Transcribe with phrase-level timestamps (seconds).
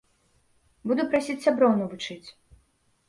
[0.91, 2.27] Буду прасіць сяброў навучыць.